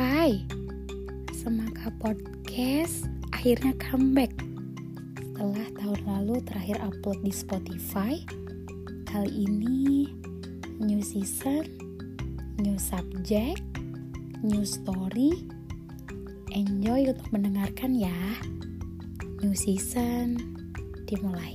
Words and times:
Hai, 0.00 0.48
Semangka 1.28 1.92
Podcast 2.00 3.04
akhirnya 3.36 3.76
comeback. 3.76 4.32
Setelah 5.20 5.68
tahun 5.76 6.00
lalu 6.08 6.40
terakhir 6.48 6.80
upload 6.80 7.20
di 7.20 7.28
Spotify 7.28 8.16
Kali 9.04 9.28
ini 9.28 10.08
new 10.80 11.04
season, 11.04 11.68
new 12.64 12.80
subject, 12.80 13.60
new 14.40 14.64
story. 14.64 15.44
Enjoy 16.56 17.04
untuk 17.04 17.28
mendengarkan 17.36 17.92
ya. 17.92 18.40
New 19.44 19.52
season 19.52 20.40
dimulai. 21.04 21.52